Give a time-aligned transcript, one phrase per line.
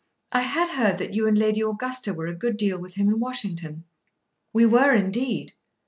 [0.31, 3.19] I had heard that you and Lady Augusta were a good deal with him in
[3.19, 3.83] Washington."
[4.51, 5.53] "We were, indeed.